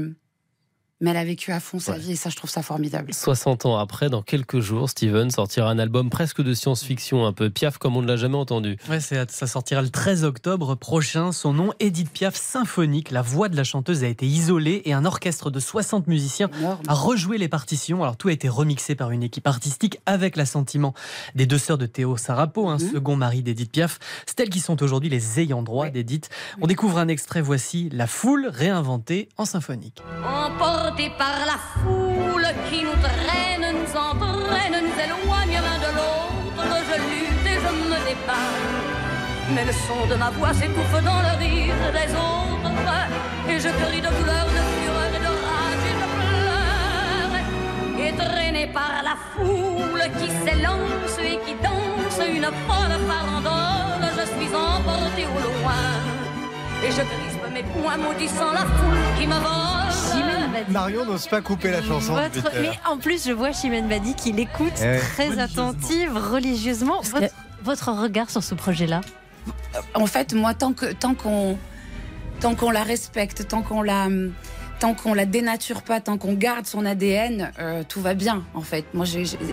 mais 1.02 1.12
elle 1.12 1.18
a 1.18 1.26
vécu 1.26 1.52
à 1.52 1.60
fond 1.60 1.80
sa 1.80 1.94
Ouais. 1.94 2.00
vie 2.00 2.12
et 2.14 2.16
ça, 2.16 2.30
je 2.30 2.36
trouve 2.36 2.50
ça 2.50 2.62
formidable. 2.64 3.14
60 3.14 3.66
ans 3.66 3.78
après, 3.78 4.10
dans 4.10 4.22
quelques 4.22 4.60
jours, 4.60 4.90
Steven 4.90 5.30
sortira 5.30 5.70
un 5.70 5.78
album 5.80 6.10
presque 6.10 6.42
de 6.42 6.54
science-fiction, 6.54 7.26
un 7.26 7.34
peu 7.34 7.50
Piaf 7.50 7.78
comme 7.78 7.98
on 7.98 8.02
ne 8.02 8.08
l'a 8.08 8.16
jamais 8.18 8.38
entendu. 8.38 8.78
Ouais, 8.90 9.00
c'est- 9.00 9.30
ça 9.32 9.48
sortira 9.48 9.82
le 9.82 9.90
13 9.90 10.24
octobre 10.24 10.76
prochain. 10.76 11.32
Son 11.32 11.54
nom, 11.54 11.72
Edith 11.80 12.10
Piaf 12.12 12.36
symphonique. 12.36 13.12
La 13.12 13.22
voix 13.22 13.50
de 13.50 13.56
la 13.56 13.64
chanteuse 13.64 14.04
a 14.04 14.08
été 14.08 14.26
isolée 14.26 14.82
et 14.86 14.94
un 14.94 15.06
orchestre 15.06 15.50
de 15.52 15.60
60 15.60 16.08
musiciens 16.08 16.50
Énorme. 16.60 16.82
a 16.88 16.94
rejoué 16.94 17.38
les 17.38 17.50
partitions. 17.50 18.02
Alors 18.04 18.16
tout 18.18 18.30
a 18.30 18.32
été 18.32 18.48
remixé 18.50 18.96
par 18.96 19.12
une 19.12 19.24
équipe 19.24 19.48
artistique 19.48 20.00
avec 20.06 20.36
l'assentiment 20.38 20.94
des 21.36 21.46
deux 21.46 21.58
sœurs 21.58 21.78
de 21.78 21.86
Théo 21.86 22.16
Sarapo, 22.18 22.70
un 22.70 22.78
Mhm. 22.78 22.92
second 22.94 23.16
mari 23.16 23.44
d'Edith 23.44 23.72
Piaf. 23.72 24.00
C'est 24.26 24.40
elles 24.40 24.50
qui 24.50 24.60
sont 24.62 24.82
aujourd'hui 24.82 25.10
les 25.10 25.40
ayants 25.40 25.64
droit 25.64 25.86
Ouais. 25.86 25.92
d'Edith. 25.92 26.30
On 26.62 26.68
découvre 26.68 26.98
un 27.00 27.08
extrait, 27.08 27.42
voici 27.42 27.90
La 27.92 28.08
foule 28.08 28.48
réinventée 28.52 29.30
en 29.38 29.46
symphonique. 29.46 30.02
Emportés 30.86 31.12
par 31.18 31.40
la 31.48 31.58
foule 31.82 32.46
qui 32.70 32.84
nous 32.84 32.98
traîne, 33.02 33.74
nous 33.74 33.92
entraîne, 33.98 34.84
nous 34.86 34.98
éloigne 35.06 35.60
l'un 35.66 35.80
de 35.80 35.92
l'autre, 35.98 36.68
je 36.88 36.98
lutte 37.10 37.48
et 37.48 37.60
je 37.64 37.72
me 37.90 37.98
dépare. 38.08 38.62
Mais 39.52 39.66
le 39.66 39.72
son 39.72 40.06
de 40.08 40.16
ma 40.16 40.30
voix 40.30 40.54
s'étouffe 40.54 41.04
dans 41.04 41.22
le 41.28 41.34
rire 41.40 41.74
des 41.92 42.14
autres, 42.14 42.72
et 43.50 43.60
je 43.60 43.70
crie 43.70 44.02
de 44.02 44.12
douleur, 44.18 44.46
de 44.46 44.62
fureur 44.74 45.10
et 45.16 45.22
de 45.28 45.34
rage 45.46 45.86
et 45.92 45.98
de 46.02 46.08
pleurs. 46.20 47.36
Et 48.06 48.14
traîné 48.14 48.68
par 48.68 49.02
la 49.04 49.16
foule 49.34 50.06
qui 50.20 50.30
s'élance 50.44 51.18
et 51.20 51.40
qui 51.46 51.56
danse 51.64 52.20
une 52.28 52.50
folle 52.68 52.96
farandole, 53.10 54.06
je 54.20 54.26
suis 54.36 54.54
emporté 54.54 55.26
au 55.26 55.40
loin. 55.64 55.88
Et 56.84 56.92
je 56.92 57.02
crispe 57.02 57.48
mes 57.52 57.64
poings 57.64 57.98
maudissant 57.98 58.52
la 58.54 58.66
foule 58.78 59.04
qui 59.18 59.26
me 59.26 59.34
vole. 59.34 59.85
Badi. 60.56 60.72
Marion 60.72 61.06
n'ose 61.06 61.28
pas 61.28 61.42
couper 61.42 61.72
la 61.72 61.82
chanson. 61.82 62.14
Votre-. 62.14 62.60
Mais 62.62 62.72
en 62.90 62.98
plus, 62.98 63.26
je 63.28 63.32
vois 63.32 63.52
Chimène 63.52 63.88
Badi 63.88 64.16
qui 64.16 64.32
l'écoute 64.32 64.74
Eh 64.82 65.00
très 65.00 65.40
attentive, 65.40 66.16
religieusement. 66.16 67.02
Votre, 67.02 67.34
votre 67.64 67.92
regard 67.92 68.30
sur 68.30 68.44
ce 68.44 68.56
projet-là 68.56 69.02
En 69.94 70.06
fait, 70.08 70.34
moi, 70.34 70.54
tant 70.54 70.74
que 70.74 70.94
tant 70.94 71.14
qu'on 71.14 71.58
tant 72.40 72.56
qu'on 72.56 72.72
la 72.72 72.84
respecte, 72.84 73.48
tant 73.48 73.62
qu'on 73.62 73.82
la 73.82 74.08
tant 74.80 74.94
qu'on 74.94 75.14
la 75.14 75.26
dénature 75.26 75.82
pas, 75.84 76.02
tant 76.02 76.18
qu'on 76.18 76.34
garde 76.34 76.66
son 76.66 76.86
ADN, 76.86 77.52
euh, 77.60 77.84
tout 77.88 78.02
va 78.02 78.14
bien. 78.14 78.44
En 78.54 78.62
fait, 78.62 78.86
moi, 78.94 79.06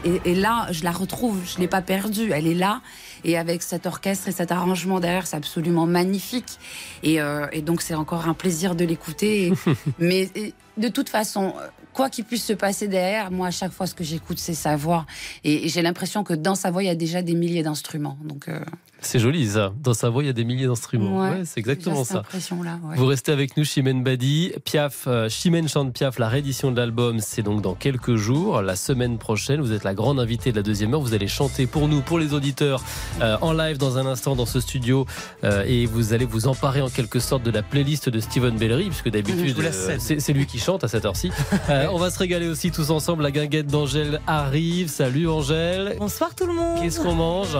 et, 0.04 0.21
et 0.25 0.35
là, 0.35 0.66
je 0.71 0.82
la 0.82 0.90
retrouve. 0.90 1.40
Je 1.47 1.59
l'ai 1.59 1.68
pas 1.68 1.80
perdue. 1.80 2.32
Elle 2.32 2.47
est 2.47 2.54
là. 2.54 2.80
Et 3.25 3.37
avec 3.38 3.62
cet 3.62 3.87
orchestre 3.87 4.29
et 4.29 4.33
cet 4.33 4.50
arrangement 4.52 5.00
derrière, 5.00 5.26
c'est 5.26 5.37
absolument 5.37 5.87
magnifique. 5.87 6.59
Et, 7.02 7.21
euh, 7.21 7.47
et 7.52 7.62
donc, 7.62 7.83
c'est 7.83 7.95
encore 7.95 8.29
un 8.29 8.35
plaisir 8.35 8.75
de 8.75 8.85
l'écouter. 8.85 9.52
Mais 9.99 10.29
et, 10.35 10.55
de 10.79 10.88
toute 10.88 11.09
façon, 11.11 11.52
quoi 11.93 12.09
qu'il 12.09 12.25
puisse 12.25 12.45
se 12.45 12.55
passer 12.55 12.88
derrière, 12.88 13.31
moi, 13.31 13.49
à 13.49 13.50
chaque 13.50 13.73
fois, 13.73 13.87
ce 13.87 13.95
que 13.95 14.05
j'écoute, 14.05 14.38
c'est 14.38 14.55
sa 14.55 14.76
voix. 14.76 15.05
Et, 15.45 15.67
et 15.67 15.69
j'ai 15.69 15.83
l'impression 15.83 16.25
que 16.25 16.33
dans 16.35 16.55
sa 16.55 16.71
voix, 16.71 16.83
il 16.83 16.87
y 16.87 16.91
a 16.91 16.95
déjà 16.95 17.21
des 17.23 17.35
milliers 17.35 17.62
d'instruments. 17.62 18.17
Donc, 18.25 18.49
euh, 18.49 18.59
C'est 19.02 19.19
joli 19.19 19.47
ça. 19.49 19.73
Dans 19.83 19.93
sa 19.93 20.09
voix, 20.09 20.23
il 20.23 20.26
y 20.26 20.31
a 20.31 20.33
des 20.33 20.45
milliers 20.45 20.67
d'instruments. 20.67 21.21
Ouais, 21.21 21.31
Ouais, 21.31 21.43
c'est 21.45 21.61
exactement 21.61 22.05
ça. 22.05 22.23
ouais. 22.33 22.97
Vous 22.97 23.05
restez 23.07 23.33
avec 23.33 23.57
nous, 23.59 23.64
Chimène 23.64 24.02
Badi. 24.02 24.52
Piaf, 24.64 25.05
euh, 25.07 25.29
Chimène 25.29 25.69
chante 25.69 25.93
Piaf, 25.93 26.19
la 26.19 26.29
réédition 26.29 26.71
de 26.71 26.76
l'album, 26.79 27.19
c'est 27.21 27.43
donc 27.43 27.61
dans 27.61 27.75
quelques 27.75 28.17
jours, 28.17 28.62
la 28.62 28.76
semaine 28.76 29.19
prochaine. 29.19 29.61
Vous 29.61 29.73
êtes 29.73 29.85
la 29.85 29.93
grande 29.95 30.19
invitée 30.21 30.52
de 30.52 30.57
la 30.57 30.62
deuxième 30.62 30.95
heure. 30.95 31.02
Vous 31.02 31.12
allez 31.12 31.29
chanter 31.29 31.67
pour 31.67 31.88
nous, 31.88 32.00
pour 32.00 32.19
les 32.19 32.33
auditeurs, 32.33 32.83
euh, 33.21 33.37
en 33.40 33.52
live 33.52 33.78
dans 33.78 33.99
un 33.99 34.07
instant 34.07 34.35
dans 34.37 34.47
ce 34.47 34.61
studio. 34.61 35.07
euh, 35.45 35.64
et 35.66 35.87
vous 35.87 36.12
allez 36.12 36.25
vous 36.25 36.47
emparer 36.47 36.81
en 36.81 36.88
quelque 36.88 37.19
sorte 37.21 37.42
de 37.42 37.50
la 37.50 37.62
playlist 37.62 38.09
de 38.09 38.21
Steven 38.21 38.57
Bellery, 38.57 38.87
puisque 38.87 39.11
d'habitude, 39.11 39.57
euh, 39.61 39.97
c'est 39.99 40.33
lui 40.33 40.47
qui 40.47 40.59
chante 40.59 40.85
à 40.85 40.88
cette 40.88 41.04
heure-ci. 41.04 41.31
Euh, 41.69 41.87
on 41.92 41.99
va 41.99 42.11
se 42.11 42.19
régaler 42.19 42.49
aussi 42.49 42.71
tous 42.71 42.90
ensemble. 42.90 43.23
La 43.23 43.31
guinguette 43.31 43.66
d'Angèle 43.66 44.21
arrive. 44.26 44.88
Salut 44.88 45.28
Angèle. 45.28 45.97
Bonsoir 45.99 46.35
tout 46.35 46.47
le 46.47 46.54
monde. 46.54 46.81
Qu'est-ce 46.83 47.00
qu'on 47.00 47.14
mange? 47.14 47.57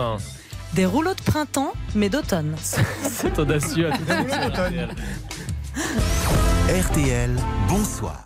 Des 0.73 0.85
rouleaux 0.85 1.13
de 1.13 1.21
printemps, 1.21 1.73
mais 1.95 2.09
d'automne. 2.09 2.55
C'est 3.03 3.37
audacieux 3.37 3.89
à 3.91 3.97
tout. 3.97 4.03
RTL, 6.69 7.31
bonsoir. 7.67 8.25